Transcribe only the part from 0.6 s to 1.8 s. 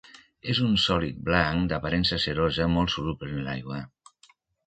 un sòlid blanc,